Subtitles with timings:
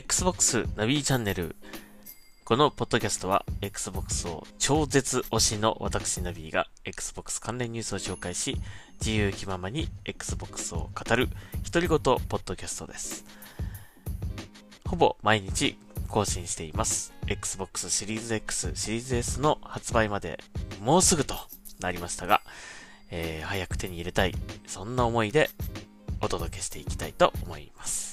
[0.00, 1.54] Xbox ナビチャンネル。
[2.46, 8.56] このポッドキャストは Xbox を超絶推しの私ナビが Xbox 関連ニュースを紹介し、
[8.98, 11.28] 自由気ままに Xbox を語る
[11.70, 13.26] 独り言ポッドキャストです。
[14.88, 15.76] ほぼ毎日
[16.08, 17.12] 更新しています。
[17.26, 20.42] Xbox シリーズ X、シリーズ S の発売まで
[20.80, 21.34] もうすぐと
[21.80, 22.40] なりましたが、
[23.10, 24.34] えー、早く手に入れたい、
[24.66, 25.50] そんな思いで
[26.22, 28.09] お届けしていきたいと思います。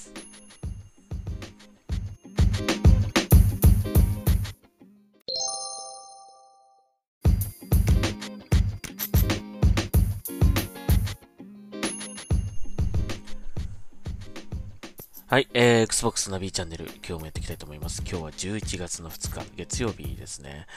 [15.30, 18.02] はい、えー、Xbox ナビチャンネル、今日もやっていきたいと思います。
[18.10, 20.68] 今日は11月の2日、月曜日ですね。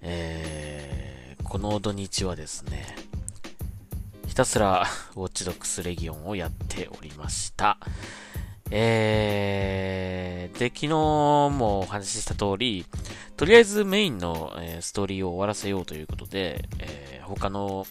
[0.00, 2.96] えー、この土日はですね、
[4.26, 7.78] ひたすら、ウォッチドックスレギオンをやっておりました。
[8.72, 12.84] えー、で、昨日もお話しした通り、
[13.36, 17.86] とりあえずメインの、えー、ストーリーを終わらせようということで、えー、他の、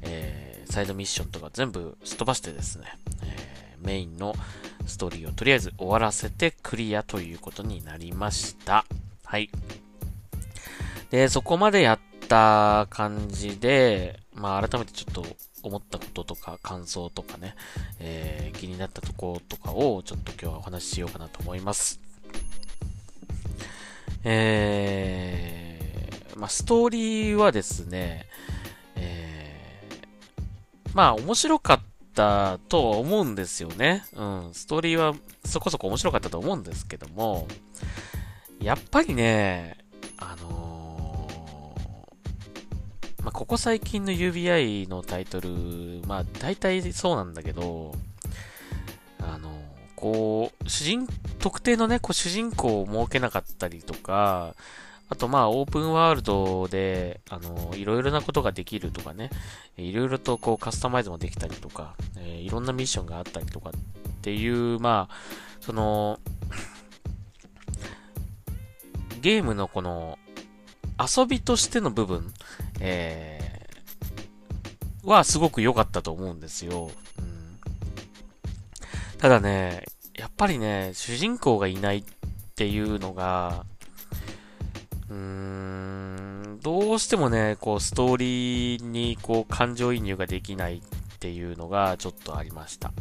[0.00, 2.86] えー、サイドミッションとか全部すっ飛ばしてですね、
[3.22, 4.34] えー、メインの、
[4.86, 8.84] ストーリーをとりあえず終わらせてクリアということになりました。
[9.24, 9.50] はい。
[11.10, 15.26] で、そこまでやった感じで、まあ改めてちょっと
[15.62, 17.54] 思ったこととか感想とかね、
[18.00, 22.00] えー、気になったところとかをちょっと今日はお話ししようかなと思います。
[24.24, 28.26] えー、まあストーリーはですね、
[28.96, 34.04] えー、まあ面白かったったとは思うんですよね。
[34.12, 34.50] うん。
[34.52, 37.48] ストーリーはそこそこ面白かったと思うんですけども、
[38.60, 39.78] やっぱりね、
[40.18, 45.48] あのー、まあ、ここ最近の UBI のタイトル、
[46.06, 47.94] まあ、大体そうなんだけど、
[49.18, 49.52] あのー、
[49.96, 54.54] こう、主人、特定のね、こう主人公を設けなかったりとか、
[55.12, 59.28] あとまあオープンワールドで、あの、いろいろなことができるとかね、
[59.76, 63.72] いろいろとこうカスタマイズもできたりとか、えー、いろんなミッションがあったりとかっ
[64.22, 65.14] ていう、まあ、
[65.60, 66.18] その、
[69.20, 70.18] ゲームのこの
[70.98, 72.32] 遊びとしての部分、
[72.80, 76.90] えー、はすごく良かったと思うんですよ。
[77.18, 77.58] うん、
[79.18, 79.84] ただね、
[80.16, 82.04] やっぱりね、主人公がいないっ
[82.54, 83.66] ていうのが、
[86.62, 90.80] どうしてもね、こう、ストーリーに、こう、感情移入ができないっ
[91.18, 92.92] ていうのが、ちょっとありました。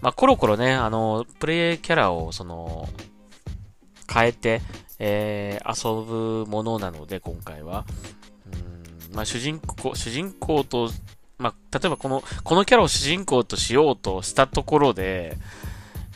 [0.00, 2.88] まあ、コロコロね、あの、プレイキャラを、その、
[4.12, 4.62] 変えて、
[5.00, 7.84] えー、遊ぶものなので、今回は。
[9.10, 10.90] うん、まあ、主人公、主人公と、
[11.38, 15.36] まあ、例えばこの、このキャラを主人公としようとしたところで、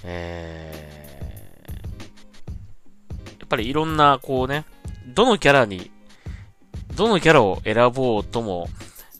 [0.05, 1.06] えー
[3.47, 4.65] っぱりいろんな、こうね、
[5.07, 5.93] どのキャラに、
[6.97, 8.69] どのキャラを選ぼうとも、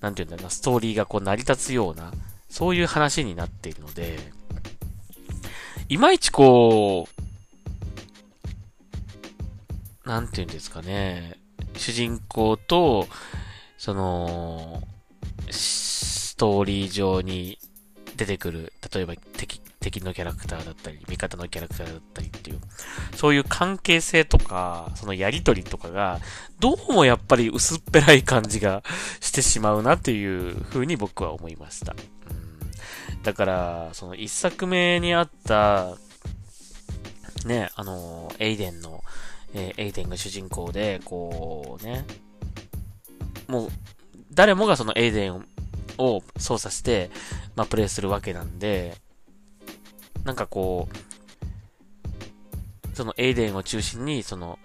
[0.01, 2.13] なんていうんだろうな、ストーリーがこう成り立つような、
[2.49, 4.19] そういう話になっているので、
[5.89, 7.09] いまいちこ
[10.05, 11.39] う、なんていうんですかね、
[11.77, 13.07] 主人公と、
[13.79, 14.83] その、
[15.51, 17.59] ストーリー上に
[18.17, 22.61] 出てくる、例えば敵、敵のキャラクターだったり、味方のキャラクターだったりっていう、
[23.15, 26.21] そういう関係性とか、そのやりとりとかが、
[26.59, 28.83] どうもやっぱり薄っぺらい感じが
[29.21, 31.95] してしまうなっていう風に僕は思いました。
[31.95, 35.97] うん、だから、その一作目にあった、
[37.45, 39.05] ね、あの、エイデンの、
[39.55, 42.05] えー、エイデンが主人公で、こうね、
[43.47, 43.69] もう、
[44.33, 45.47] 誰もがそのエイデン
[45.99, 47.09] を操作して、
[47.55, 48.97] まあ、プレイするわけなんで、
[50.27, 50.89] なんかこ
[52.93, 54.59] う、そのエイデンを中心に、その、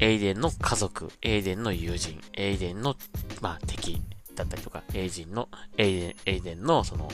[0.00, 2.94] エイデンの家族、エイデンの友人、エイデンの、
[3.40, 4.00] まあ、敵
[4.36, 7.10] だったりとか、エイジンの、エイデン、エイデンの、その、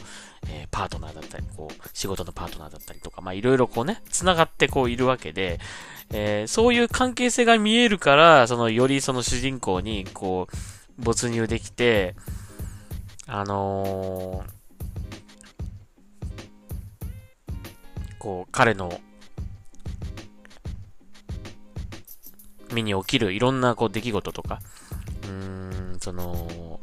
[0.51, 5.59] えー、パートナーだったり、こう、仕事のパートナーだったりとか、まあ、いろいろこうね、繋がってこういるわけで、
[6.11, 12.17] えー、そういう関係性が見えるから、その、よりその主人公に、こう、没入できて、
[13.27, 14.58] あのー、
[18.19, 19.01] こう、彼の、
[22.73, 24.61] 身に起きるいろんなこう出来事とか、
[25.23, 26.81] うーん、その、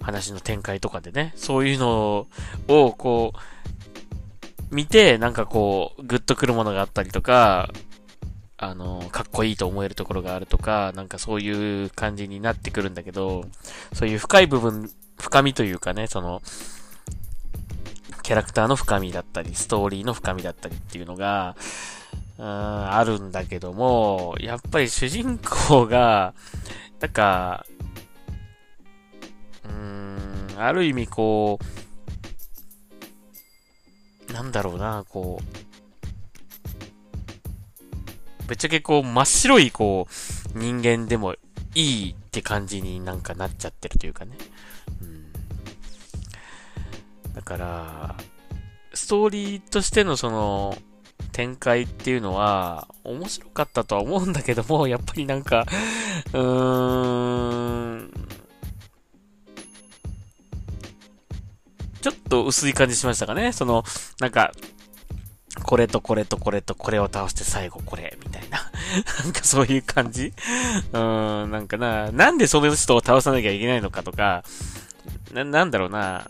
[0.00, 2.26] 話の展開とかでね、そういうの
[2.68, 7.70] を、こう、見て、なんかこう、グッとくるものがあったりとか、
[8.56, 13.44] あの、かっこいいと思えるところがあるとか、なんかそういう感じになってくるんだけど、
[13.92, 16.42] そういう深い部分、深みというかね、その、
[18.28, 21.56] キャラクターの深みだったり、ストーリーの深みだったりっていうのが、
[22.36, 26.34] うん、あるんだけども、やっぱり主人公が、
[27.00, 27.64] なんか、
[29.64, 29.72] うー
[30.56, 31.58] ん、ある意味こ
[34.28, 35.40] う、なんだろうな、こ
[38.42, 40.06] う、ぶっちゃけこう、真っ白いこ
[40.54, 41.34] う、人間でも
[41.74, 44.36] いいって感じになんかなっちゃってるというかね。
[47.38, 48.16] だから、
[48.92, 50.76] ストーリーとしてのその、
[51.30, 55.64] 展開っていうのは、面白かったとは思うんだけども、 やっぱりなんか、
[56.32, 58.12] うーん、
[62.00, 63.52] ちょっと薄い感じしましたかね。
[63.52, 63.84] その、
[64.18, 64.50] なんか、
[65.62, 68.68] これとこれとこれとこれを倒して最後これ、みたいな。
[69.22, 70.32] なんかそういう感じ
[70.92, 74.42] うーん、なんかな、なんでその人を倒さなきゃいけないのかとか、
[75.32, 76.28] な、なんだろうな、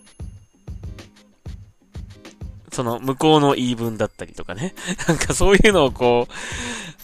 [2.73, 4.75] その向こうの言い分だったりとかね。
[5.09, 6.33] なんかそういうのをこう、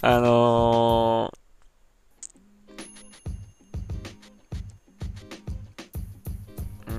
[0.07, 6.99] あのー、うー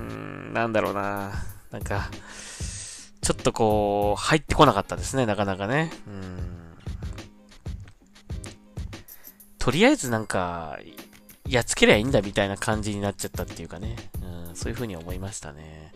[0.50, 1.32] ん、なんだろうな、
[1.70, 2.10] なんか、
[3.20, 5.92] ちょっとこう、入ってこなかったですね、なかなかね。
[6.06, 6.46] うん。
[9.58, 10.78] とりあえずなんか、
[11.48, 13.96] やっつけりゃいいんだみたいな感じになっちゃったっていうかね。
[14.22, 15.92] うん、そういう風に思いましたね。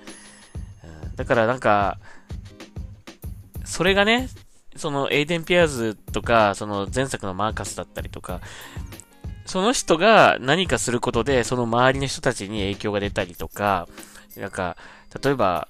[0.85, 1.99] うん、だからなんか、
[3.71, 4.29] それがね、
[4.75, 8.41] そのエイデン・ピアーズとか、その前作のマーカスだったりとか、
[9.47, 13.89] その人が何かすることで、その周りの人たちに影響が出たりとか、
[14.37, 14.77] なんか、
[15.23, 15.69] 例えば、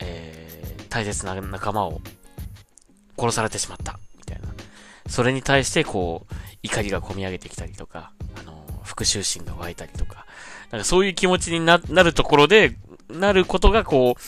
[0.00, 2.00] えー、大切な仲間を
[3.18, 4.48] 殺されてしまった、みたいな。
[5.06, 10.24] それに対して、こう、怒りが込み上げてきたりとか、あの、復讐心が湧いたりとか、
[10.70, 12.76] なんかそういう気持ちになるところで、
[13.10, 14.20] なることが、こう、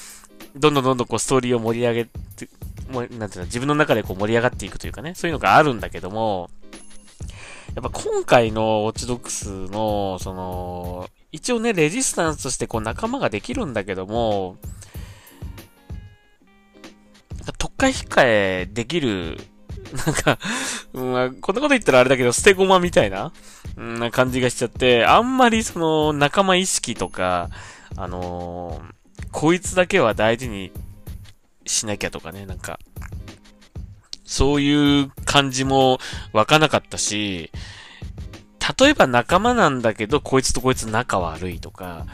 [0.55, 2.49] どんどんどんどんこうストーリーを盛り上げて、
[2.91, 6.51] もう、なんていうの、自分の中でこう盛り上がっていくというかね、そういうのがあるんだけども、
[7.75, 14.57] やっぱ今回のウォッチドックスの、その、一応ね、レジスタンスとしてこう仲間ができるんだけども、
[17.59, 19.41] 特化控えできる、
[20.07, 20.39] なんか、
[20.93, 23.33] まあ、こんなこと言ったらあれだけど、捨て駒みたいな、
[23.77, 27.51] な感じがしちゃって、あんまりその仲間意識とか、
[27.97, 30.73] あのー、こいつだけは大事に
[31.67, 32.79] しなきゃとかね、なんか、
[34.25, 35.99] そういう感じも
[36.33, 37.51] 湧かなかったし、
[38.79, 42.07] 例えば仲間なんだけど、こいつとこいつ仲悪いとか、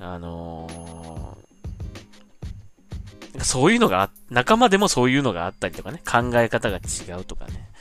[0.00, 7.71] あのー、そういうのが、仲間でもそういうのがあったりとかね、考え方が違うとかね。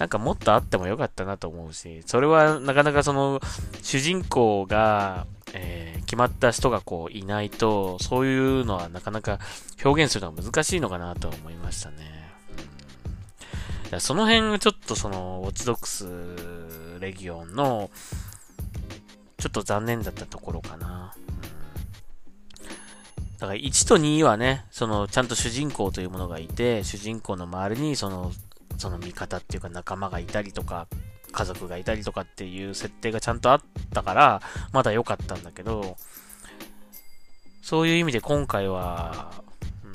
[0.00, 3.38] なんかもっとあってもよかったなと思うし、それはなかなかその、
[3.82, 9.38] 主人公が、えー、決まった人がこういないと、そういうのはなかなか
[9.84, 11.96] 表現するのは難しいのかなと思いましたね。
[13.92, 16.06] うん、その辺がちょっとその、ウォッチドックス
[16.98, 17.90] レギオンの、
[19.36, 21.14] ちょっと残念だったところかな。
[23.38, 28.32] だから1と2はね、そのちゃんと主人公というものがいて、主人公の周りにその、
[28.78, 30.86] その味方っていうか仲間がいたりとか、
[31.32, 33.60] 家族がいたりとかっていう設定がちゃんとあっ
[33.92, 35.96] たから、まだ良かったんだけど、
[37.62, 39.32] そういう意味で今回は、
[39.84, 39.92] うん、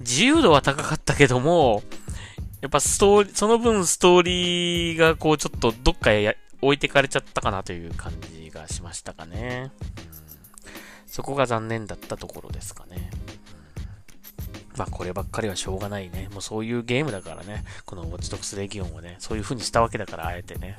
[0.00, 1.82] 自由度は高かったけども、
[2.62, 9.70] やっぱストーリー、その分ストーリーがこうちょっとどっかへ置いてかれちゃったかなという感じがしましたかね。
[9.84, 9.88] うん、
[11.06, 13.10] そこが残念だったところですかね。
[14.76, 16.28] まあこればっかりはしょうがないね。
[16.32, 17.64] もうそういうゲームだからね。
[17.84, 20.78] このウォッチトクスレギオンをね、そういう風にしたわけだから、あえてね。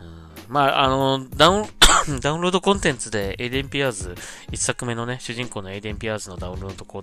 [0.00, 0.06] うん、
[0.48, 1.66] まあ、あの、ダウン、
[2.20, 4.14] ダウンロードコンテンツでエイデンピアーズ、
[4.50, 7.02] 一作目のね、主人公のエイデンピアーズのダウンロードコン、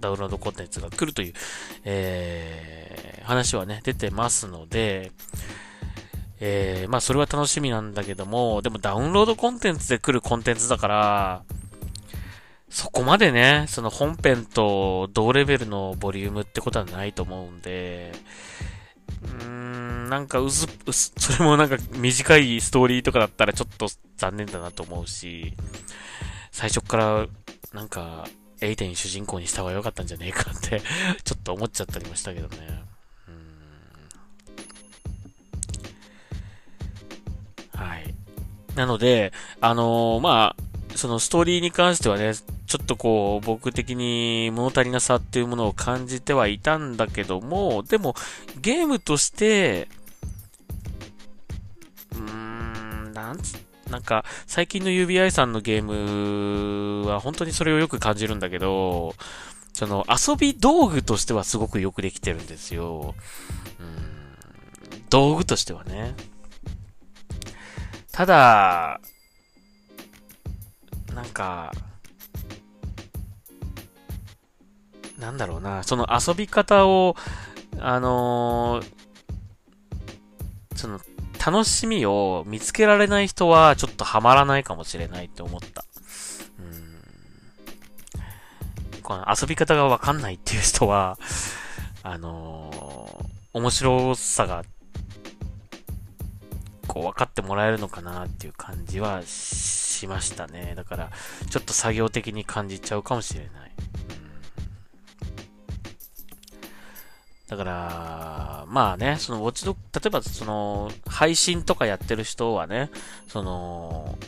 [0.00, 1.32] ダウンロードコンテンツが来るという、
[1.84, 5.12] えー、話はね、出てますので、
[6.40, 11.42] えー、まあそれは楽しみなんだけども、でもダウンロードコンテンツで来るコンテンツだから、
[12.70, 18.12] そこまでね、その本編と同レベルのボリュームってことはないと思うんで、
[19.22, 25.54] うーん、なんかうす、うす、それもなんか短いストーリーとかだったらちょっと残念だなと思うし、
[26.52, 27.26] 最初から
[27.72, 28.26] なんか、
[28.60, 30.82] エイテン主人公にした方が良かったんじゃねえかって
[31.22, 32.82] ちょっと思っちゃったりもしたけどね。
[37.74, 38.14] うんはい。
[38.74, 42.32] なので、あのー、まあ、そのストーリーに関してはね、
[42.68, 48.14] ちょっとこう、僕的に物足りなさっていうものを感じてはいたんだけども、でも、
[48.60, 49.88] ゲームとして、
[52.12, 53.56] うーん、なんつ、
[53.90, 55.82] なんか、最近の UBI さんのゲー
[57.02, 59.14] ムは本当にそれをよく感じるんだけど、
[59.72, 63.14] その遊び道具としてはすごくよくできてるんですよ。
[63.80, 66.14] うん、道具としてはね。
[68.12, 69.00] ただ、
[71.14, 71.72] なんか、
[75.18, 77.16] なんだろうな、その遊び方を、
[77.78, 81.00] あのー、その、
[81.44, 85.84] 楽しみを見つけられない人はちょっとハマらないかもしれないって思った。
[86.58, 86.62] う
[88.98, 89.02] ん。
[89.02, 91.18] この遊び方がわかんないっていう人は、
[92.02, 94.64] あのー、面白さが
[96.86, 100.74] こう分かってもらえるのかなっていう感じはしましたね。
[100.76, 101.10] だから、
[101.50, 103.72] ちょっと作業的に感じちゃうかもしれない。
[107.48, 112.90] だから、まあね、そのウォッチド例えばその、配信とかやってる人はね、
[113.26, 114.18] その、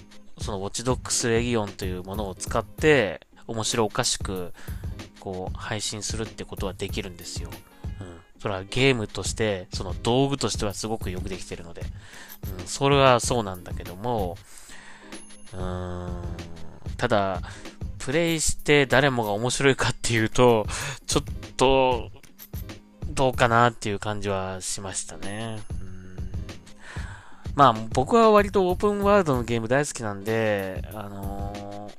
[0.40, 4.54] そのウォッチドックスレギオンというものを使って、面白おかしく、
[5.20, 7.50] こう、配信するってことはできるんですよ。
[8.00, 8.20] うん。
[8.40, 11.82] それはゲームとして、その道具としてはすごくよくできてるので。
[12.58, 14.38] うん、それはそうなんだけども、
[15.52, 16.22] うーん、
[16.96, 17.42] ただ、
[17.98, 20.66] プレイして誰もが面白いかっていうと、
[21.06, 21.24] ちょっ
[21.58, 22.10] と、
[23.10, 25.58] どうかなっていう感じはしましたね。
[27.54, 31.90] まあ、僕は割とオープンワールドのゲーム大好きなんで、あの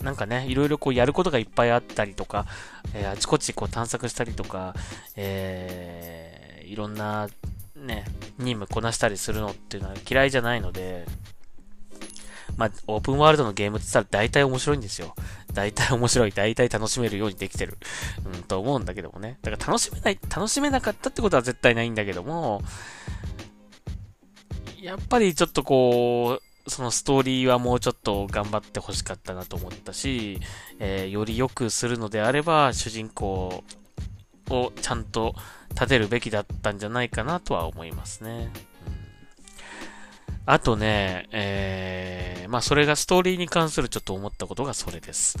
[0.00, 2.46] ー、なんかね、いろいろこうやることがいっぱいあったりとか、
[2.94, 4.74] えー、あちこちこう探索したりとか、
[5.16, 7.28] えー、いろんな
[7.74, 8.04] ね、
[8.38, 11.04] 任務こなしたりするのっていうのは嫌いじゃないので、
[12.56, 15.14] まあ、オープンワールドのゲームって言ったら大体面白いんですよ。
[15.52, 17.78] 大体面白い、大体楽しめるようにできてる、
[18.24, 19.38] うん、と思うんだけどもね。
[19.42, 22.62] だから楽しめない、楽しめなかったってことは絶対ないんだけども、
[24.80, 30.40] やっぱりちょっとこう、そのストーリーはもうちょっと頑張って欲しかったなと思ったし、
[30.78, 33.64] えー、より良くするのであれば、主人公
[34.50, 35.34] をちゃんと
[35.70, 38.50] 立てるべきだったんじゃないかなとは思いますね。
[40.46, 45.36] あとね、えー、まあそれがストーリーに関するちょっと思ったことがそれです。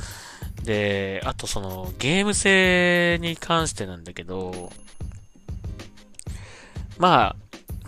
[0.64, 4.72] で、あとそのゲーム性に関してなんだけど、
[6.98, 7.36] まあ、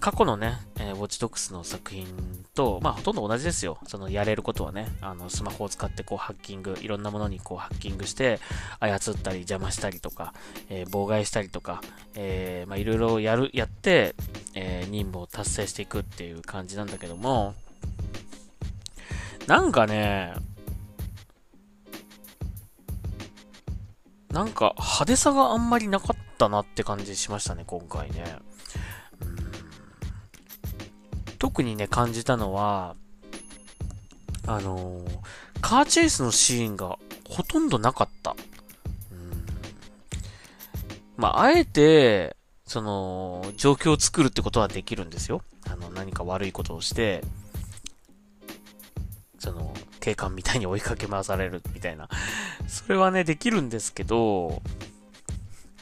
[0.00, 2.06] 過去のね、えー、ウォッチドックスの作品
[2.54, 3.78] と、まあほとんど同じですよ。
[3.86, 8.40] そのやれることはね、あのスマホを使ってこうハッキング、いろんなものにこうハッキングして
[8.80, 10.34] 操ったり邪魔したりとか、
[10.68, 11.82] えー、妨害したりとか、
[12.14, 14.14] えー、まあいろいろやる、やって、
[14.54, 17.54] えー、任務を達成していくっていう感じなんだけども、
[19.46, 20.34] なんかね、
[24.30, 28.38] なんか派手さがあんまりなかったなって感じしましたね、今回ね。
[31.38, 32.96] 特にね、感じたのは、
[34.46, 35.20] あのー、
[35.60, 38.34] カーチェイスのシーンがほとんどなかった。
[39.12, 39.46] うん。
[41.16, 45.42] まあ、あえて、その、状況を作るってことはできるんですよ。
[45.66, 47.22] あの、何か悪いことをして、
[49.38, 52.08] その、警官みたいに追いかけ回されるみたいな。
[52.66, 54.62] それはね、できるんですけど、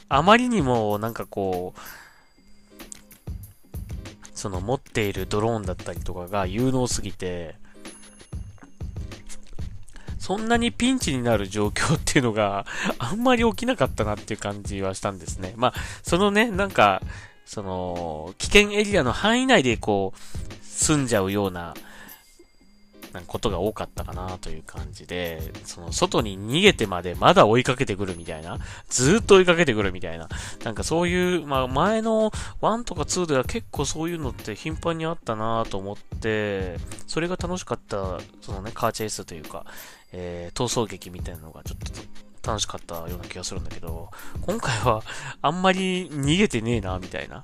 [0.09, 1.79] あまりにもなんかこう、
[4.37, 7.55] その持っているドローンだったりとかが有能すぎて、
[10.19, 12.67] そんなにピンチになる状況っていうのが
[12.99, 15.53] あんまり起きなかったなっていう感じはしたんですね。
[15.57, 17.01] まあ、そのね、なんか、
[17.45, 21.73] その、危険エリアの範囲内でこう、住んじゃうような
[23.21, 28.59] なことが多かったかなという感じで、その外に逃げてまでまだ追いかけてくるみたいな、
[28.89, 30.29] ずっと追いかけてくるみたいな、
[30.63, 32.31] なんかそういう、まあ前の
[32.61, 39.65] 1とか2では結構そういうのって頻繁にあったなと思って、それが楽しかった、そのね、カーチェイスというか、
[40.13, 44.09] えー、逃走劇みたいなのがちょっと楽しかったような気がするんだけど、
[44.41, 45.03] 今回は
[45.41, 47.43] あんまり逃げてねえな、みたいな。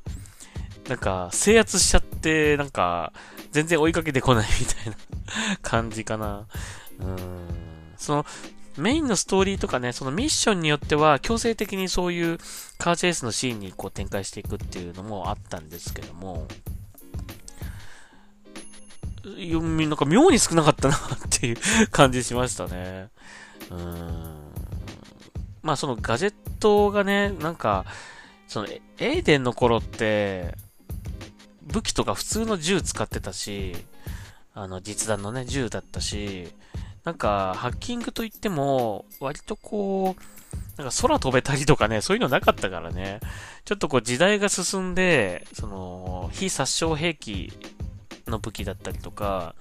[0.87, 3.13] なんか、制圧しちゃって、なんか、
[3.51, 4.97] 全然追いかけてこないみたいな
[5.61, 6.47] 感じかな。
[6.99, 7.17] うん。
[7.97, 8.25] その、
[8.77, 12.37] メインのストーリーとかね、そのミッションによっては強制的にそういう
[12.79, 16.47] カーチェイスのシーンにこう展開していくっていうのもあったんですけども、
[19.23, 20.99] なんか妙に少なかったなっ
[21.29, 21.57] ていう
[21.91, 23.09] 感じしましたね。
[23.69, 24.53] うん。
[25.61, 27.85] まあそのガジェットがね、なんか、
[28.47, 30.55] そのエーデンの頃って、
[31.63, 33.75] 武器とか普通の銃使ってたし、
[34.53, 36.47] あの、実弾のね、銃だったし、
[37.03, 40.21] なんか、ハッキングといっても、割とこう、
[40.77, 43.19] なんか空飛べたりとかね、そういうのなかったからね。
[43.65, 47.53] ちょっとこう時代が進んで、その、非殺傷兵器
[48.27, 49.55] の武器だったりとか、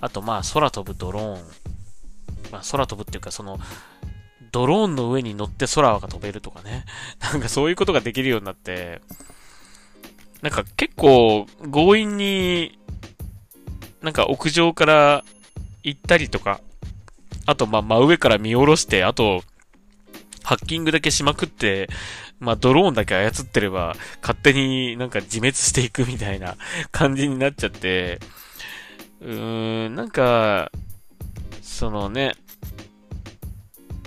[0.00, 1.42] あとまあ空飛ぶドローン。
[2.52, 3.58] まあ空飛ぶっていうかその、
[4.52, 6.84] ドローンの上に乗って空が飛べるとかね。
[7.20, 9.02] なんかそういうことができるようになって、
[10.42, 12.78] なんか結構強引に、
[14.02, 15.24] なんか屋上から
[15.82, 16.60] 行ったりとか、
[17.46, 19.42] あとまあ真上から見下ろして、あと、
[20.44, 21.88] ハッキングだけしまくって、
[22.40, 26.56] まあドローンだけ操ってれば、勝手になんか自滅していくみたいな
[26.92, 28.20] 感じになっちゃって、
[29.20, 30.70] うーん、なんか、
[31.62, 32.34] そのね、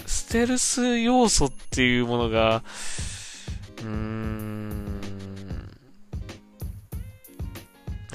[0.06, 2.64] ステルス要素っていうものが、
[3.80, 4.81] うーん、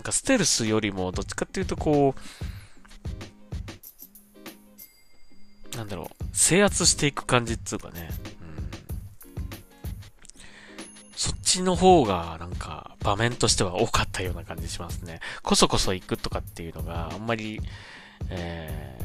[0.07, 2.15] かステルスよりもどっちかっていうとこ
[5.75, 8.37] う、なんだろう、制圧していく感じっつうかね、うん
[11.17, 15.21] そっちの方がなんか場面としては多かったような感じしますね。
[15.43, 17.63] こそこそ行くとかっていうのがあんまり、
[18.29, 19.05] えー、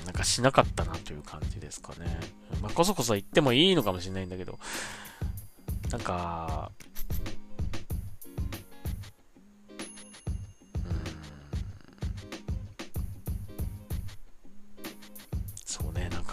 [0.00, 2.18] うん、なんかしなかったなという感じですかね。
[2.60, 4.58] まあ、こそこそ行ってもいいのかもしれないんだけど、
[5.90, 6.72] なんか、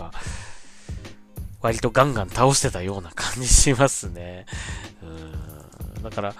[0.10, 0.12] か、
[1.62, 4.46] 割とガンガン倒してたような感じしますね。
[5.03, 6.03] うん。
[6.03, 6.36] だから、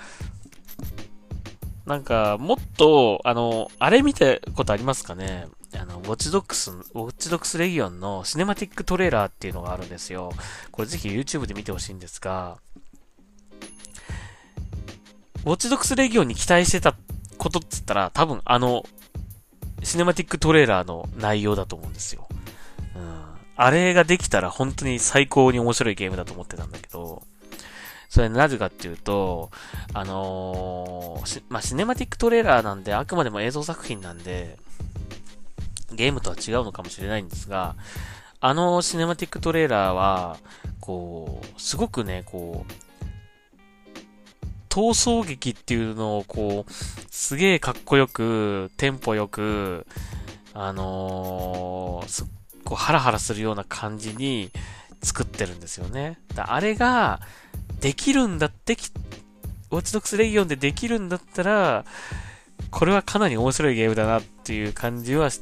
[1.86, 10.32] なんか、もっと、あの、あれ見たことありますかねあの、ウォッチドックス、ウォッチドックスレギオンのシネマティックトレーラーっていうのがあるんですよ。
[10.72, 12.58] これぜひ YouTube で見てほしいんですが、
[15.44, 16.96] ウォッチドックスレギオンに期待してた
[17.38, 18.86] ことっつったら、多分あの、
[19.84, 22.28] シネマティックトレーラーの内容だと思うんですよ。
[23.56, 27.24] あれができたら本当に最高に面白いゲームだと思ってたんだけど、
[28.10, 29.52] それなぜかっていうと、
[29.94, 34.58] あのー、まあ、シネマティックトレーラーなんで、あくまでも映像作品なんで、
[35.94, 37.76] ゲームとは違うのかもしれないんですが、
[38.42, 40.38] あのシネマティックトレーラーは、
[40.82, 42.72] こう、すごくね、こう、
[44.68, 46.72] 逃走劇っていうのをこう、
[47.12, 49.86] すげえかっこよく、テンポよく、
[50.54, 52.26] あのー、すっ
[52.72, 54.50] こうハラハラするような感じに
[55.04, 56.18] 作ってるんですよね。
[56.36, 57.20] だあれが
[57.82, 58.90] できるんだってき、
[59.72, 61.84] ウォッチドックスレギオンでできるんだったら、
[62.70, 65.42] これはかなり面白いゲームだなっていう感じはち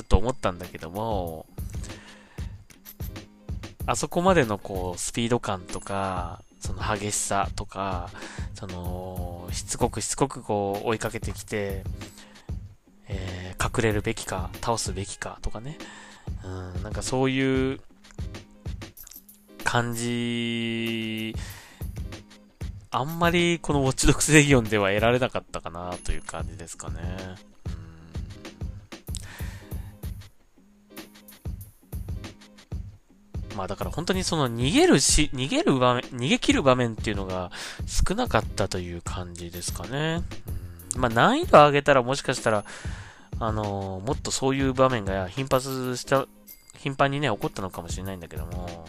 [0.00, 1.44] っと思ったんだけども、
[3.84, 8.08] あそこまでのこう、スピード感とか、その激しさとか、
[8.54, 11.84] その、しつこくしつこくこう追いかけてきて、
[13.08, 15.76] えー、隠れるべきか、倒すべきかとかね。
[16.44, 17.80] うん、なんかそういう
[19.64, 21.34] 感じ、
[22.90, 27.34] あんまりこのウォッチドックスレギオンでは得られなかったかなという感じですかね。
[33.56, 37.50] まあだから本当にその逃げるし、逃げる場面、逃げ切る場面っていうのが
[37.86, 40.22] 少なかったという感じですかね。
[40.96, 42.64] まあ難易度上げたらもしかしたら、
[43.40, 46.26] あのー、もっとそういう場面が頻発した、
[46.78, 48.86] 頻繁にね、起こったのかもしれないんだけども、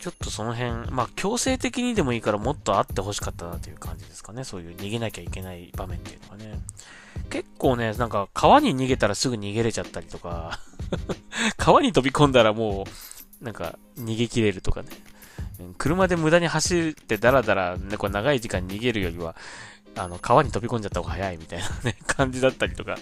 [0.00, 4.44] ちょっとその辺、まあ強制的にでもいいからもっとあってほしかったなという感じですかね。
[4.44, 6.58] そういう逃げなきゃいけない場面っていうのはね。
[7.28, 10.58] 結構ね、なんか川に逃げたらすぐ逃げれちゃったりとか
[11.58, 12.86] 川に飛び込んだらも
[13.40, 14.88] う、なんか逃げ切れるとかね。
[15.76, 19.36] 車で無駄に走ってダラダラ、ね、これ長い時間逃げるよりは、
[19.96, 22.96] あの、川に飛び込んじゃった方が早いみたいなね、 感じだったりとか、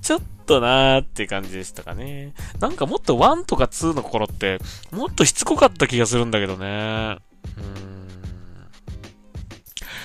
[0.00, 2.34] ちょっとなーって感じでしたかね。
[2.60, 4.58] なんかもっと1とか2の頃って、
[4.90, 6.66] もっとしつこかった気がするんだけどね。
[6.66, 8.02] うーん。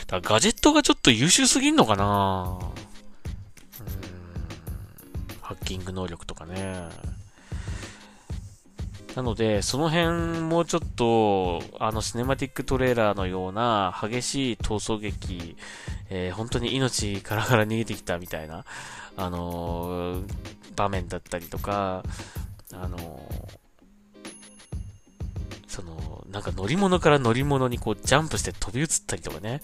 [0.07, 3.93] だガジェットがちょっと優秀すぎんのかなうー
[5.35, 5.41] ん。
[5.41, 6.89] ハッキング能力とかね。
[9.17, 15.57] なので、その辺もうちょっと、あの、シネマティックトレーラーのような激しい逃走劇、
[16.11, 18.63] えー、本当に命からから逃げてきたみたいな、
[19.15, 20.23] あのー、
[20.75, 22.03] 場面だったりとか、
[22.71, 23.57] あのー、
[25.67, 29.61] その、なんか乗り物から乗り物にこうジャンプして飛び移ったりとかね。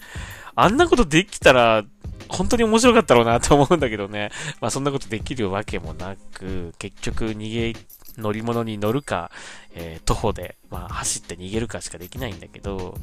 [0.56, 1.84] あんなことできたら、
[2.28, 4.32] 本当に面白かったろうなと思うんだけどね。
[4.60, 7.78] まあそんなことできるわけもなく、結局逃げ
[8.16, 9.30] 乗り物に乗るか、
[9.74, 12.96] えー、徒歩で、まあ、走って逃げるかしかできないんだけど、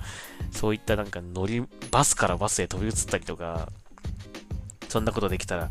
[0.51, 3.69] そういったなんか乗り、バスからバスへ飛び移ったりとか、
[4.89, 5.69] そんなことできたら、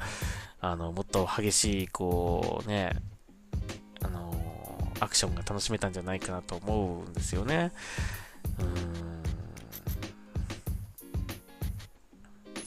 [0.61, 2.93] あの、もっと激しい、こう、ね、
[4.03, 4.35] あの
[5.01, 7.73] アクションが楽しめたんじゃないかなと思うんですよね。
[8.59, 9.11] うーん。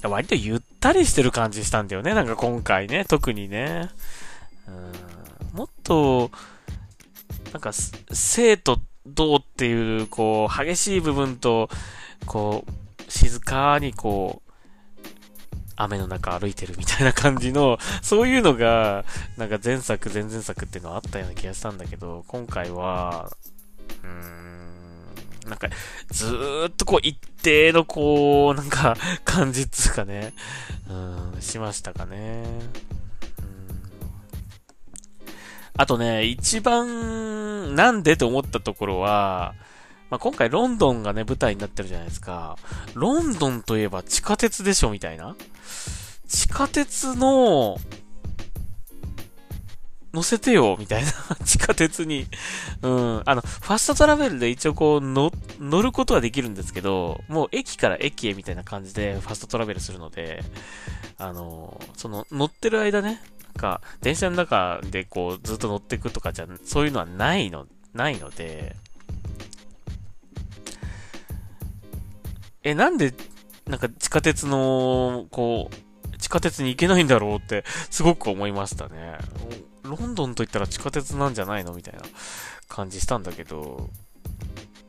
[0.10, 2.14] 割とゆったりしてる感じしたんだよね。
[2.14, 3.90] なんか今回ね、特にね。
[4.68, 4.72] う
[5.56, 6.30] ん、もっと、
[7.54, 7.72] なんか、
[8.12, 11.70] 生と動っていう、こう、激しい部分と、
[12.26, 14.52] こう、静かにこう、
[15.76, 19.06] 雨の中歩いてるみたいな感じの、そういうのが、
[19.38, 23.32] なんか前作、前々作っていうのはあったような気がしたんだけど、今回は、
[24.04, 25.70] うーん、なんか、
[26.10, 30.34] ずーっとこう一定のこう、なんか、感じっつうかね、
[30.90, 32.44] うん、しましたかね。
[35.76, 39.56] あとね、一番、なんでと思ったところは、
[40.10, 42.58] まあ、今回ロンドンがね、舞台になってるじゃないですか。
[42.94, 45.36] ロンドンといえば地下鉄でしょみたいな。
[46.28, 47.78] 地下鉄の、
[50.14, 51.12] 乗せてよみたいな。
[51.44, 52.28] 地下鉄に。
[52.84, 53.22] うん。
[53.26, 60.44] あの、ファストトラベルで一応こう、乗、乗ることはできるんですけど、もう駅から駅へみたいな感じでファストトラベルするので、
[61.18, 68.76] あの、その、乗ってる間ね、か、電車の中でこう、ずっと乗っていくとかじゃ、そういうのはないの、ないので、
[72.64, 73.14] え、なんで、
[73.66, 79.18] なんか地下鉄の、こう、地下鉄に行けないんだろうって、すごく思いましたね。
[79.84, 82.02] ロンドンと言ったら地下鉄なんじゃないのみたいな
[82.70, 83.90] 感じしたんだけど、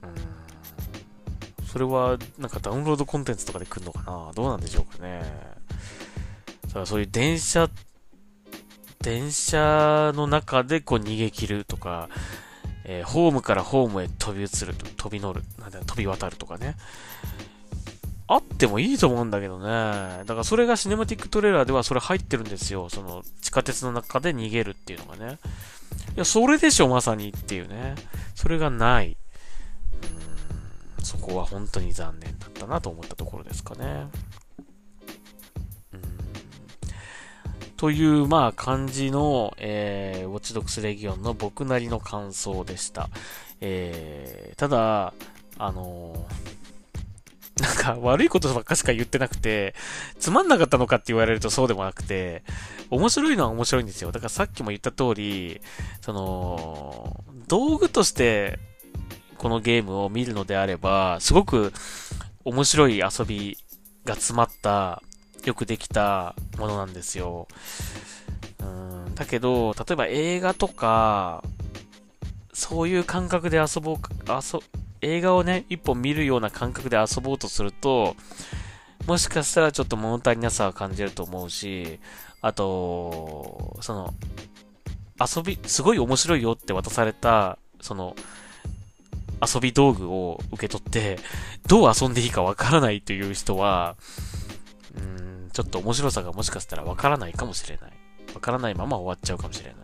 [0.03, 1.67] うん。
[1.67, 4.33] それは、なんかダウンロードコンテンツとかで来るのかな？
[4.35, 5.23] どうなんでしょうかね。
[6.69, 7.69] だからそういう電車、
[9.03, 12.09] 電車の中でこう逃げ切るとか、
[12.85, 16.77] えー、ホームからホームへ飛び移ると、飛び乗る、なんだ飛び渡るとかね。
[18.27, 19.65] あってもいいと思うんだけどね。
[19.67, 22.89] だからそれがシネマティックトレーラーではそれ入ってるんですよ。
[22.89, 25.39] その地下鉄の中で逃げるっていうのがね。
[26.17, 27.95] いや、それでしょ、まさにっていうね。
[28.35, 29.17] それがない。
[30.99, 34.09] うん、そこは本当に残念だったなと思ったところですかね。
[37.85, 43.11] という、まあ、感じの、えー、ウォッチドックスレギオンの僕なりの感想でした。
[43.61, 45.13] えー、ただ、
[45.59, 49.75] あのーなんか悪いことばっかしか言ってなくて、
[50.19, 52.43] つまんなかったのかって言われるとそうでもなくて、
[52.89, 54.13] 面白いのは面白いんですよ。
[54.13, 55.61] だからさっきも言った通り、
[56.01, 58.59] その、道具として
[59.37, 61.75] このゲームを見るのであれば、すごく
[62.47, 63.59] 面白い遊び
[64.07, 65.03] が詰まった、
[65.45, 67.49] よくできたものなんですよ。
[68.61, 71.43] うん、だけど、例えば映画とか、
[72.53, 73.97] そういう感覚で遊ぼう、
[74.29, 74.61] 遊、
[75.01, 78.17] 映画をね、一本見るような感覚で遊ぼうとすると、
[79.07, 81.99] もしかしたらちょっと物足りなさは感じると思うし、
[82.41, 84.15] あと、その、
[85.21, 88.17] 遊び、すごい面白いよって渡された、その、
[89.41, 91.19] 遊び道具を受け取って、
[91.67, 93.97] どう遊んでいいかわからないという人は、
[94.97, 97.93] うん、ちょっと面白さがもしかしたらわからないかもしれない。
[98.35, 99.79] わからないまま終わっちゃうかもしれない。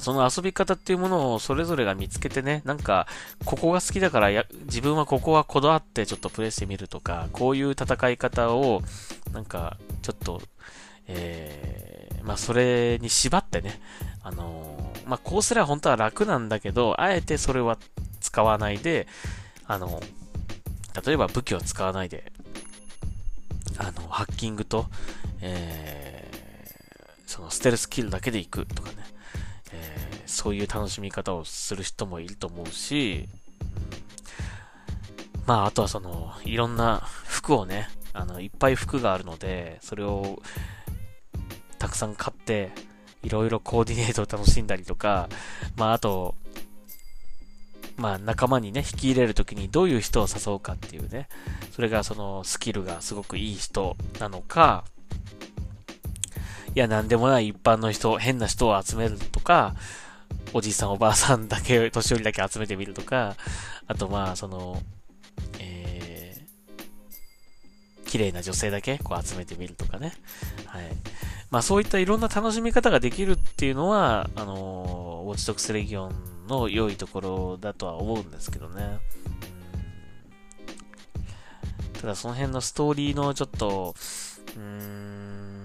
[0.00, 3.06] その遊び方っていうものをそれぞれが見つけてね、なんか、
[3.44, 8.82] ここが好きだからや、自分はここはこだわってちょっとプレイしてみるとか、こういう戦い方を、
[9.32, 10.42] なんか、ちょっと、
[11.06, 13.80] えー、まあ、それに縛ってね、
[14.22, 17.78] あのー、まあ、こうすれば本当は楽なんだけど、あえてそれは
[18.20, 19.06] 使わないで、
[19.66, 20.02] あの、
[21.06, 22.32] 例えば武器を使わないで、
[23.78, 24.86] あの、ハッキングと、
[25.40, 28.96] えー、そのステルスキルだけで行くとかね。
[29.72, 33.28] えー、そういう楽しみ方をする人もいると思うし、
[35.46, 40.40] まあ、あとはその、いろんな服をね、あの、いっぱい服があるので、それを、
[41.78, 42.70] たくさん買って、
[43.22, 45.28] いろいろコーディネートを楽しんだりとか、
[45.76, 46.34] まあ、あと、
[47.96, 51.28] まあ、仲間にね、引き入れるときにどういう人を誘うかっていうね、
[51.72, 54.84] それがそのスキルがすごくいい人なのか、
[56.74, 59.74] いや、なんでもない一般の人、変な人を集めるとか、
[60.52, 63.36] おじいさんおばあさんだけ、年寄りだけ集めてみるとか、
[63.86, 64.82] あとまあ、その、
[65.60, 70.14] えー、綺麗な女性だけこう集めてみるとかね。
[70.66, 70.84] はい。
[71.50, 78.98] まあそういったいろんな楽しみ方ができるっていうのは、あのー、ウォッチドックスレギオンの良いところだとは思うんですけどね。
[82.00, 83.94] ただその辺のストーリーのちょっと、
[84.56, 85.64] うん、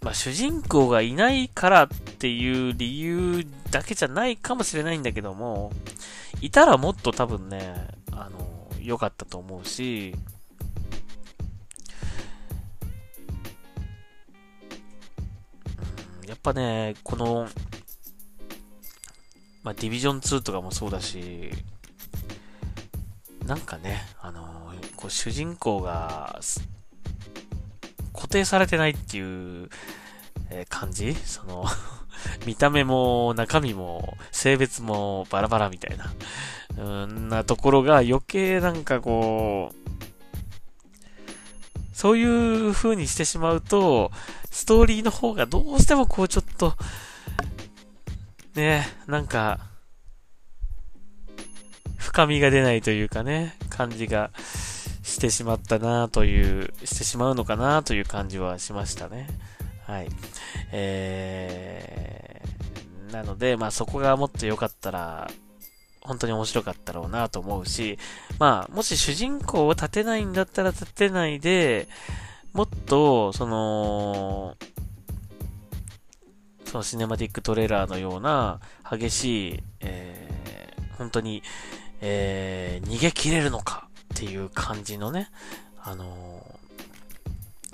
[0.00, 5.72] まあ、主人公がいないからっていう理由だけじゃないかもしれないんだけども、
[6.40, 10.14] いたらもっと多分ね、あの、良かったと思うし、
[16.26, 17.48] やっぱね、この、
[19.64, 21.50] まあ、ディビジョン2とかもそうだし、
[23.46, 26.38] なんかね、あの、こう主人公が
[28.12, 29.68] 固定されてないっていう、
[30.50, 31.14] え感じ？
[31.14, 31.64] その
[32.46, 36.12] 見た目も中身も性別もバラバラみたいな、
[36.76, 39.84] うんなところが余計なんかこう、
[41.94, 44.10] そういう風にしてしまうと、
[44.50, 46.74] ストーリーの方がどうしてもこうちょっと、
[48.54, 49.58] ねえ、なんか、
[51.98, 54.30] 深みが出ないというかね、感じが
[55.02, 59.28] してしまったなという、してしまうのかなという感じはしましたね。
[59.86, 60.08] はい。
[60.70, 65.28] えー、なので、まあそこがもっと良かったら、
[66.02, 67.98] 本当に面白かったろうなと思うし、
[68.38, 71.88] まあ、もし主人公を立てないんだったら立てないで、
[72.52, 74.56] もっと、その、
[76.74, 78.58] そのシネマティックトレーラーのような
[78.90, 81.44] 激しい、えー、本当に、
[82.00, 85.30] えー、逃げ切れるのかっていう感じのね、
[85.80, 86.44] あの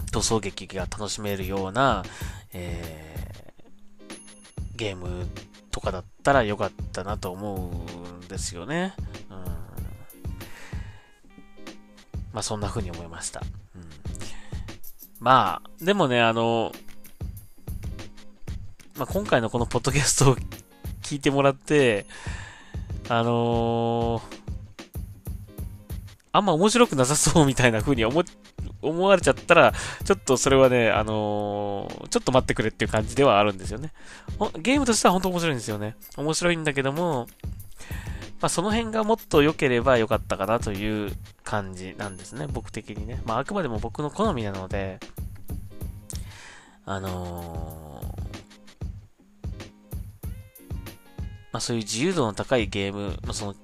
[0.04, 2.02] ー、塗装劇が楽しめるような、
[2.52, 5.26] えー、ゲーム
[5.70, 7.70] とかだったらよかったなと思
[8.20, 8.92] うんですよね。
[9.30, 9.36] うん。
[12.34, 13.40] まあそんな風に思いました。
[13.74, 13.82] うん。
[15.20, 16.72] まあ、でもね、あの、
[19.00, 20.36] まあ今回のこのポッドキャストを
[21.00, 22.04] 聞いてもらって、
[23.08, 24.22] あのー、
[26.32, 28.22] あんま面白くなさそうみたいな風に思、
[28.82, 29.72] 思われちゃったら、
[30.04, 33.90] ちょっとそれはね、あのー、ちょっと待ってくれっていう感じではあるんですよね。
[34.58, 35.96] ゲームとしては本当面白いんですよね。
[36.18, 37.26] 面白いんだけども、
[38.42, 41.10] まあその辺がもっと良ければ良かったかなという
[41.42, 42.46] 感じなんですね。
[42.52, 43.22] 僕的にね。
[43.24, 45.00] まああくまでも僕の好みなので、
[46.84, 48.29] あのー
[51.52, 53.54] まあそういう自由度の高いゲーム、まあその、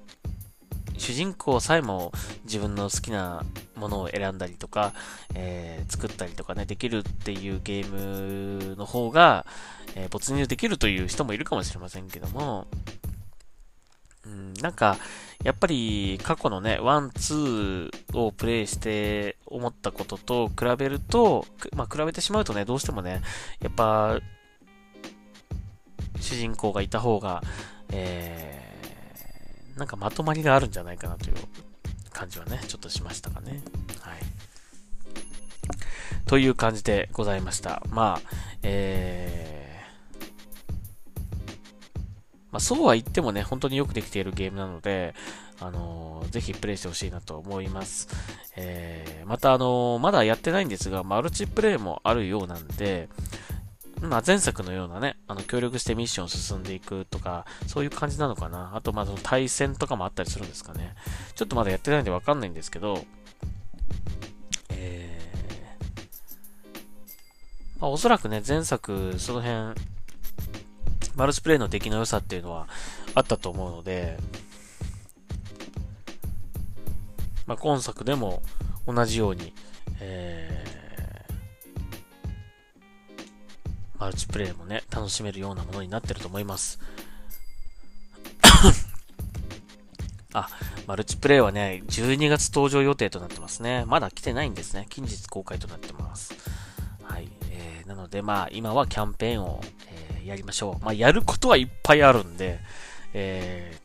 [0.99, 2.11] 主人公さえも
[2.45, 3.45] 自分の好きな
[3.77, 4.93] ものを選んだりとか、
[5.35, 9.47] えー、作ったりとかね、できるっていうゲームの方が、
[9.95, 12.67] えー、没入できるという人もいるかもしれませんけども、
[14.25, 14.97] うん、なんか、
[15.45, 21.47] やっぱり過去のね、 one、two をプレイして思ったことと比べると、
[21.77, 23.23] まあ比べてしまうとね、どうしてもね、
[23.61, 24.19] やっぱ、
[26.21, 27.43] 主人公がいた方が、
[27.93, 31.37] えー、なんかまとまりがあるんじゃないかなという
[32.11, 33.63] 感じはね、ちょっとしましたかね。
[34.01, 34.19] はい。
[36.27, 37.83] という感じでございました。
[37.91, 38.29] まあ、
[38.63, 40.15] えー、
[42.51, 45.15] まあ、そうは言ってもね、本当によくできているゲームなので、
[45.61, 48.09] あのー、ぜひプレイしてほしいなと思います。
[48.57, 53.09] えー、またあのー、まだやってないんですが、マルチプレイもあるようなんで、
[54.03, 58.73] まあ、前作のようなね、あの、協力してミッションを進んでいくとか、そういう感じなのかな。
[58.75, 60.95] あと、まあ、その対戦とかもあったりするんですかね。
[61.35, 63.05] ちょっとまだやってないんでわかんないんですけど、
[64.71, 69.81] えー、まあ、おそらくね、前作、その辺、
[71.15, 72.69] マルチプレイの出来の良さっていうのは
[73.15, 74.19] あったと思うので、
[77.47, 78.43] まあ、今作でも
[78.87, 79.55] 同じように、
[80.01, 80.66] えー
[83.99, 86.79] マルチプレイもね、楽しめるようなものになってると思います。
[90.35, 90.49] あ、
[90.87, 93.85] マルチプレイはね、12月登場予定となってますね。
[93.87, 94.87] まだ来てないんですね。
[94.91, 96.35] 近日公開となってます。
[97.03, 97.29] はい。
[97.51, 100.85] えー、なので、まあ、今はキャンペーンを、えー、やりましょう。
[100.85, 102.61] まあ、やることはいっぱいあるんで、
[103.15, 103.79] え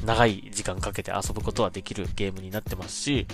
[0.00, 3.26] ー、長い時間かけて遊ぶことはできるゲームになってますし、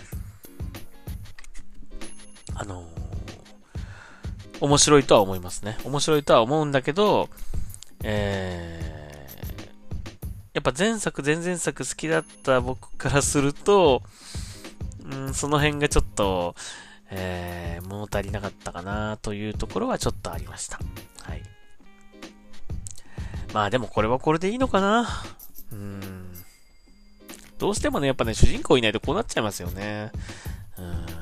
[2.54, 3.01] あのー
[4.62, 5.76] 面白いとは思いますね。
[5.84, 7.28] 面白いとは思うんだけど、
[8.04, 14.02] えー、やっぱ前作、前々作好きだった僕からすると、
[15.04, 16.54] うん、その辺がちょっと、
[17.10, 20.78] えー、物足りなかったかなというところはちょっとありました。
[21.24, 21.42] はい。
[23.52, 25.08] まあでもこれはこれでいいのかな
[25.72, 26.32] うん。
[27.58, 30.12] どうしてもね、やっぱね、主人公いないとこうなっちゃいますよね。
[30.78, 31.21] うん。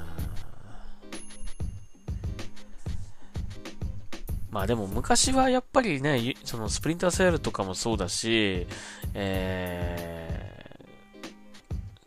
[4.51, 8.67] まあでも昔はやっぱりね、そのスプリンターセールとかもそうだし、
[9.15, 10.77] え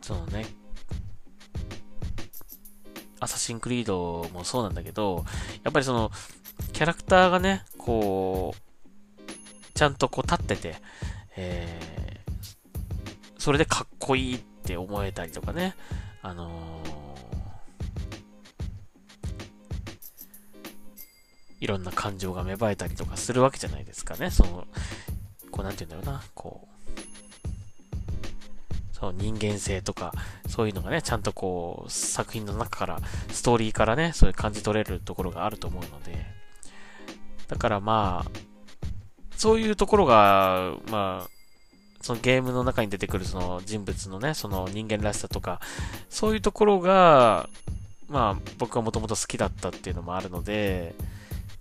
[0.02, 0.46] ー、そのね、
[3.22, 5.26] アサシンクリードもそうなんだけど、
[5.64, 6.12] やっぱりその、
[6.74, 10.76] キャラクターがね、こう、ちゃんとこう立ってて、
[11.38, 15.76] えー、それでかっこいいって思えたりとかね、
[16.22, 17.03] あのー
[21.64, 24.30] いろんな感情が芽生えたりとかするわけじゃないですかね。
[24.32, 24.68] その、
[25.50, 26.74] こうなんて言うんだろうな、こう、
[28.94, 30.12] その人間性とか、
[30.50, 33.00] そういうのがね、ちゃんとこう、作品の中から、
[33.32, 36.26] ストーリーからね、そういう感じ取れるところがあると思うので、
[37.48, 38.32] だからまあ、
[39.38, 41.30] そういうところが、まあ、
[42.02, 45.62] そのゲームの中に出てくるその人物のね、その人間らしさとか、
[46.10, 47.48] そういうところが、
[48.10, 50.94] まあ僕はもともと好きだったっていうのもあるので、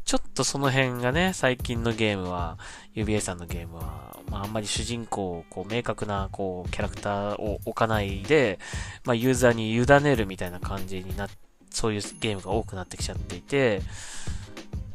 [0.05, 2.59] ちょっとその辺がね、最近のゲームは、
[2.95, 8.59] UBA さんのゲームは、まああんまり主人公を、こう明確な、こう、キャラクターを置かないで、
[9.05, 11.29] まあユーザーに委ねるみたいな感じにな、
[11.71, 13.83] そういうゲームが多くなってきちゃっていて、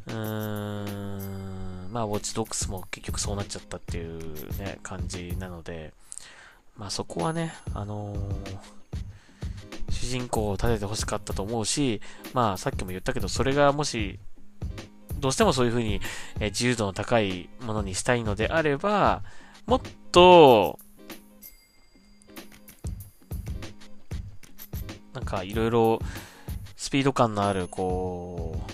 [0.08, 5.94] うーん、まあウォッチドックスも結局そうなっちゃったっていうね、感じなので、
[6.76, 8.78] まあそこはね、あのー
[9.90, 12.02] 主人公を立てて欲しかったと思うし、
[12.34, 14.20] まあさっきも言ったけど、それがもし
[15.20, 16.00] どうしてもそういう風に、
[16.40, 19.24] え自由度の高いものにしたいのであれば、
[19.66, 20.80] もっと、
[25.14, 26.00] なんかいろいろ
[26.76, 28.72] スピード感のある、こう、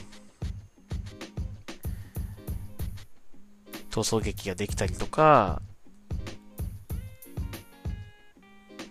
[3.93, 5.61] 逃走劇ができたりとか、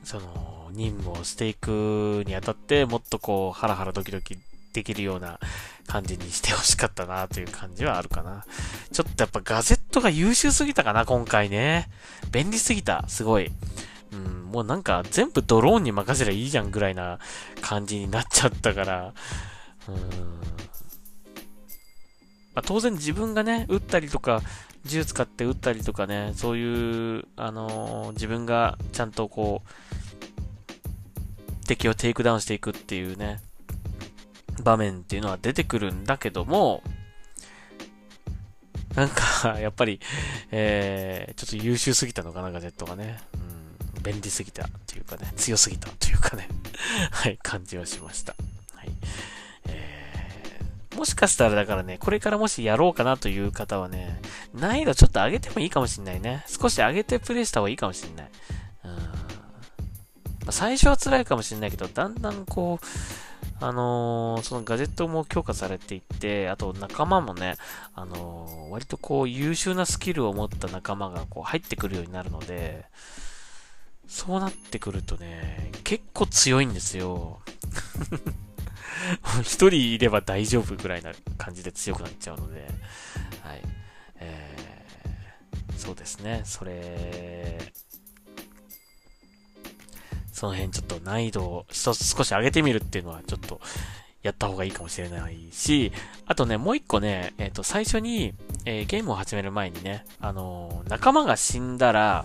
[0.02, 4.38] その、任務をしていくにあたって、もっとこう、ハラハラドキドキ
[4.72, 5.38] できるような
[5.86, 8.44] 感じにしてほしかったなという感じはあるかな。
[8.92, 11.88] ちょっとやっぱガジェットが優秀すぎたかな、今回ね。
[12.30, 13.50] 便利すぎた、すごい。
[14.12, 17.18] うん、もうなんか全部ドローンに任せりゃいいじゃんぐらいな
[17.60, 19.14] 感じになっちゃったから、
[19.88, 19.94] うん。
[22.54, 24.42] まあ、当然自分がね、撃ったりとか、
[24.84, 33.40] 銃使って撃ったりとかね、そういう、あのー、自分がちゃんとこう、敵をテイクダウンしていくっていうね、
[34.62, 36.82] 場面っていうのは出てくるんだけども、
[38.94, 40.00] なんか、やっぱり、
[40.50, 43.18] えー、ちょっと優秀すぎたのかな、ガジェットがね。
[43.96, 46.48] うん、便利すぎたっていうかね、強すぎたというかね、
[47.10, 48.34] はい、感じはしました。
[48.74, 48.90] はい。
[49.68, 54.20] えー、もしかしたらだからね、これからもしやろうかなという方はね、
[54.54, 56.44] 難易度ちょっと上げてもいいかもしんないね。
[56.46, 58.30] 少し上げてプレイした方がいいかもしんない。
[58.84, 58.90] うん。
[58.90, 58.98] ま
[60.48, 62.86] あ、最初は辛いかもしんないけど、だんだんこう、
[63.62, 67.54] あのー、そのガジェットも強化されていって、あと仲間もね、
[67.94, 72.84] あのー、割とこう優秀なスキルを持った仲間がこう入ってくるようになるので、
[74.08, 77.40] そうなってくるとね、結構強いんですよ。
[79.42, 82.68] 一人いれば大丈夫ぐらいな感じで強くなっちゃうので、
[83.42, 83.62] はい。
[84.16, 87.72] えー、そうですね、それ、
[90.32, 93.60] その辺ちょっと難易度を少し上げてみるっていうのはちょっと
[94.22, 95.92] やった方がいいかもしれないし、
[96.26, 102.24] あとね、もう一個ね、えっ、ー、と、最初に、えー、ゲームを始める前にね、あのー、仲間が死んだら、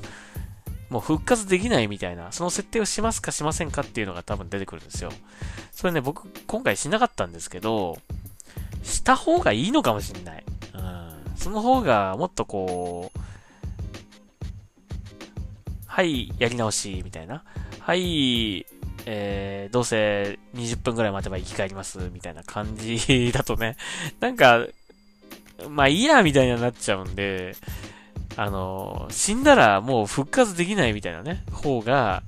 [0.90, 5.12] もう復活できないみたいな、その設定をしますかしませんかっていうのが多分出てくるんですよ。
[5.72, 7.98] それね、僕、今回しなかったんですけど、
[8.84, 10.44] した方がいいのかもしんない。
[10.76, 11.14] うん。
[11.36, 13.20] その方が、もっとこう、
[15.88, 17.44] はい、やり直し、みたいな。
[17.88, 18.66] はい、
[19.06, 23.78] えー、どうせ20分くらい待てば生き返ります、みたいな感じ だとね、
[24.20, 24.68] なんか、
[25.70, 27.56] まあいいや、みたいになっちゃうんで、
[28.36, 32.24] あの、死んだらもう復活できないみたいなね、方が、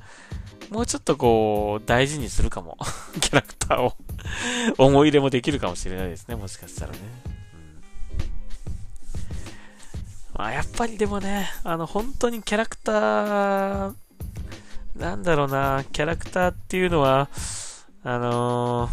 [0.69, 2.77] もうちょっとこう、大事にするかも。
[3.19, 3.97] キャラクターを
[4.79, 6.99] 思い入れもできるかもしれないですね、もしかしたらね。
[7.03, 8.29] うん
[10.35, 13.93] まあ、やっぱりでもね、あの、本当にキャラクター
[14.99, 17.29] なんだろうな、キャラクターっていうのは、
[18.03, 18.91] あのー、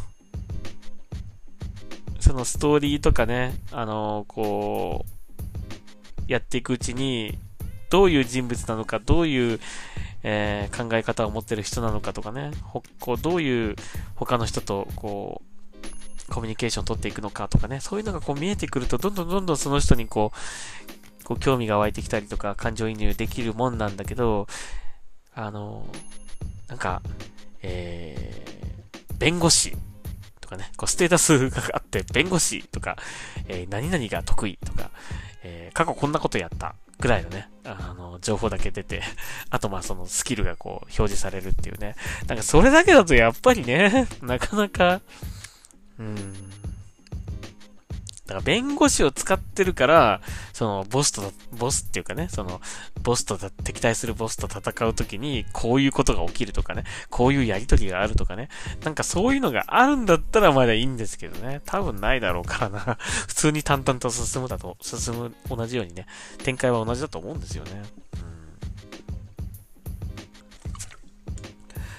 [2.23, 7.37] そのストーリーとかね、あのー、こう、やっていくうちに、
[7.91, 9.59] どういう人物なのか、どういう、
[10.23, 13.75] えー、考え方を持ってる人なのかとかね、ほこうどういう
[14.15, 15.43] 他の人と、こ
[16.29, 24.47] う、コミュニケーションを取っていくのかとかね、そういうのがこう見えてくると、どんどんどんどんその人にこう、こう興味が湧いてきたりとか、感情移入できるもんなんだけど、
[25.37, 25.87] あの、
[26.67, 27.03] なんか、
[27.63, 29.77] えー、弁護士
[30.41, 32.97] とかね、こうステータスがあって、弁護士とか、
[33.47, 34.91] えー、何々が得意とか、
[35.45, 39.03] えー、過去こんなことやったぐらいのね、あの、情報だけ出て、
[39.51, 41.95] あとまあそのスキルがこう表示されるっていうね。
[42.27, 45.03] なんかそれだけだとやっぱりね、 なかなか、
[45.99, 46.35] うん、
[48.27, 50.21] だから弁護士を使ってるから、
[50.53, 52.61] そのボスと、ボスっていうかね、その
[53.03, 58.49] ボスと敵対するボスと戦うときにこういうことが起きるとかね、こういうやりとりがあるとかね、
[58.83, 62.99] なんかそういうのがあるんだったらまだいいんですけどね、多分ないだろうからな。
[63.29, 66.07] 普通に淡々と進むだと、進む、同じようにね、
[66.43, 67.71] 展開は同じだと思うんですよね。
[67.75, 68.37] うん。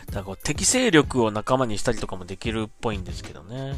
[0.07, 3.75] だからこう適正力を仲間にしたりとかもできるっぽいんですけどね。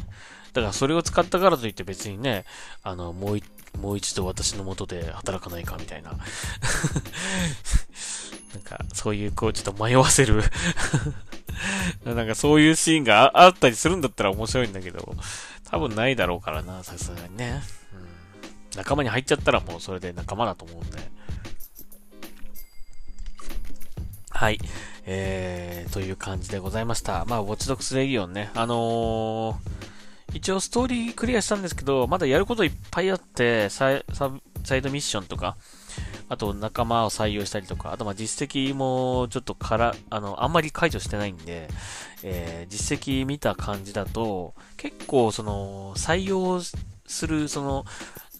[0.52, 2.44] だからそれを使ったからといって別にね、
[2.82, 3.40] あの、もう
[3.78, 6.10] もう一度私の元で働かないかみたいな。
[8.52, 10.42] なんか、そういう、こう、ちょっと迷わせる
[12.04, 15.14] なんかそういうシーンがあったりするんだったら面白いんだけど、
[15.70, 17.62] 多分ないだろうからな、さすがにね。
[17.94, 18.08] うん。
[18.76, 20.98] 仲間に入っちゃったらもうそれで仲間だと思うんで。
[24.30, 24.58] はい。
[25.06, 27.24] えー、という感じでございました。
[27.26, 28.50] まあ、ウォッチドックスレギオンね。
[28.54, 29.79] あのー、
[30.32, 34.04] 一応ストーリークリアしたんですけど、まだやることいっぱいあって、サイ
[34.64, 35.56] サイドミッションとか、
[36.28, 41.68] あと仲間を採用したりとか、あとまあ実績もちょっとから、あの、あんまり解除してないんで、
[42.22, 47.84] えー、実績見た感じだと、結構その、採用する、その、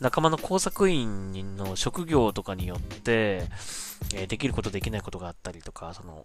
[0.01, 3.43] 仲間の工作員の職業とかによって、
[4.14, 6.24] えー、できることできないことがあったりとか、その、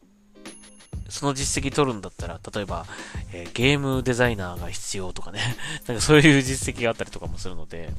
[1.09, 2.85] その実績取るんだったら、例えば、
[3.31, 5.39] えー、ゲームデザイナーが必要とかね、
[5.87, 7.93] なんかそういう実績があったりとかもするので、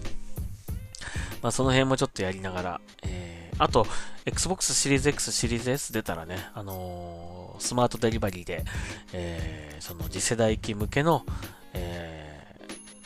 [1.43, 3.87] まあその辺もちょっとやりながら、えーあと、
[4.27, 8.65] Xbox シリーズ X、シリーズ S 出たらね、あのー、スマートデリバリーで、
[9.13, 11.25] えー、その次世代機向けの、
[11.73, 12.45] え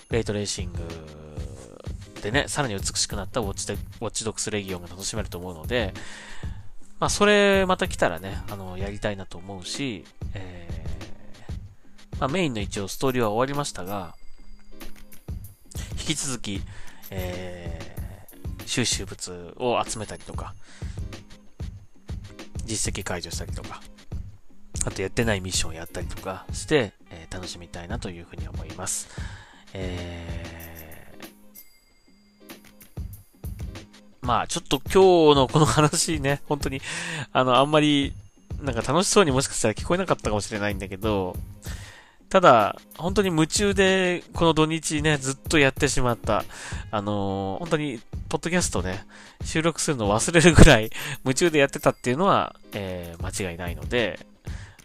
[0.08, 0.80] ー、レイトレーシング
[2.20, 5.94] でね、さらに美しくなったウォッチウォッチドックスレギオンが楽しめると思うので、
[7.00, 14.14] まあ、それまた来たらね、あの、やりたいなと思うし、えー、まあ、メインの一応ストーリーは終わりましたが、
[15.92, 16.60] 引き続き、
[17.10, 20.54] えー、収集物を集めたりとか、
[22.66, 23.80] 実績解除したりとか、
[24.84, 29.08] あとやってないミッションをやったりとかして、えー、楽しみたいなというふうに思います。
[29.72, 30.69] え
[34.22, 36.80] まあちょっと今日のこの話ね、 本当に、
[37.32, 38.12] あの、あんまり、
[38.60, 41.36] なんか楽しそうにもしかしたら聞こえなかったかもしれないんだけど、
[42.28, 46.44] ただ、本当に夢中で、この土日ね、ずっとやってしまった。
[46.92, 49.04] あのー、本当に、ポッドキャストね、
[49.44, 50.90] 収録するの忘れるぐらい
[51.24, 54.24] 夢中でやってたっていうのは、えー、間違いないので、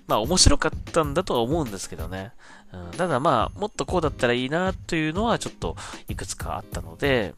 [0.07, 2.31] まあ面白かったんだとは思うんですけどね。
[2.73, 5.75] うん、ただまあ、もっとこうだったらいいなというのはちょっと
[6.09, 7.35] いくつかあったので、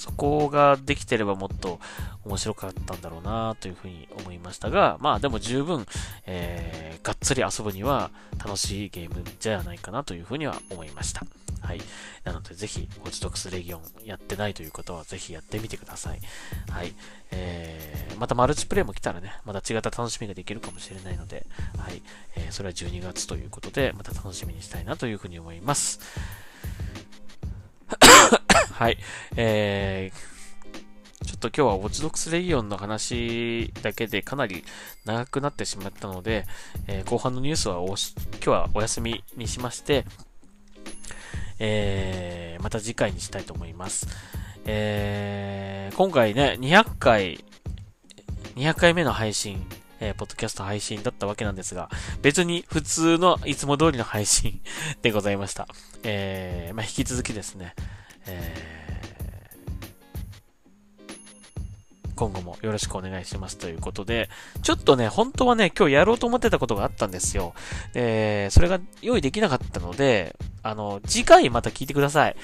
[0.00, 1.78] そこができてればもっと
[2.24, 5.84] 面白かったんだろうなというふうに思いましたが、まあでも十分、
[6.24, 8.10] えー、がっつり遊ぶには
[8.42, 11.26] 楽しいゲームじゃないかなというふうには思いました。
[11.60, 11.80] はい。
[12.24, 16.20] なので、ぜひ、ゴチドクスレギオンやってないという方は、ぜひやってみてください。
[16.70, 16.94] はい。
[17.30, 21.46] えー、またマルチプレイも来たらね、また違った楽しみができるかもしれないので、
[21.76, 22.00] はい。
[22.36, 26.00] えー、それは12月ということで、また楽しみにしたいなというふうに思います。
[28.72, 28.98] はい。
[29.36, 34.64] えー、ちょっと今日はウォッチドックスレギオンの話だけでかなり
[35.04, 36.46] 長くなってしまったので、
[36.86, 40.04] えー、後半のニュースはおし今日はお休みにしまして、
[41.58, 44.06] えー、また次回にしたいと思います。
[44.66, 47.44] えー、今回ね、200回、
[48.56, 49.66] 200回目の配信、
[50.00, 51.90] えー、ポッドキャスト配信だったわけなんですが、
[52.22, 54.60] 別に普通のいつも通りの配信
[55.02, 55.68] でございました。
[56.02, 57.74] えー、まあ、引き続きですね、
[58.30, 64.28] えー、今後もよろしくお願いしますということで、
[64.62, 67.54] ちょっとね、本当はね、今日やろうと思ってたことがあったんですよ。
[67.94, 72.36] えー、それが用意できなかったので、あの、次回また聞いてください。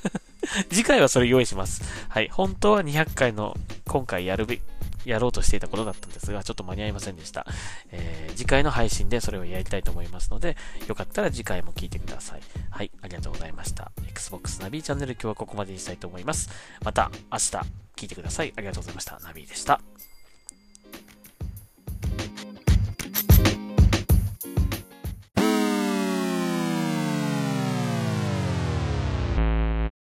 [0.70, 1.82] 次回はそれ用意します。
[2.08, 2.28] はい。
[2.30, 3.56] 本当は200回の
[3.86, 4.60] 今回やるべ、
[5.08, 7.46] やろうとしていたことだったんですが、ちょっと間に合いませんでした。
[7.90, 10.56] えー、次回の配信でそれをやりたいと思いますので、
[10.86, 12.40] よかったら次回も聞いてください。
[12.70, 13.92] はい、ありがとうございました。
[14.08, 16.50] Xbox ナビチャンネル今日はここまでにしたいと思います。
[16.84, 17.50] また明日
[17.96, 18.52] 聞いてください。
[18.56, 19.18] ありがとうございました。
[19.20, 19.97] ナビでした。